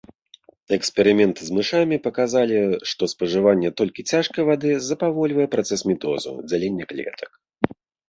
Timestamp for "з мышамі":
1.49-1.97